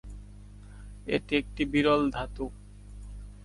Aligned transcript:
এটি 1.07 1.33
একটি 1.35 1.63
বিরল 1.65 2.01
ধাতু। 2.11 2.45